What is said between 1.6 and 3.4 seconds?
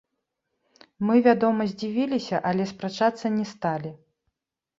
здзівіліся, але спрачацца